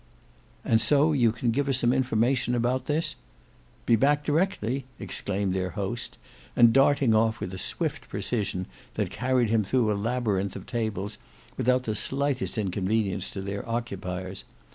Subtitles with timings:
[0.65, 3.13] "And so you can give us some information about this—"
[3.85, 6.17] "Be back directly." exclaimed their host:
[6.55, 11.19] and darting off with a swift precision, that carried him through a labyrinth of tables
[11.55, 14.43] without the slightest inconvenience to their occupiers.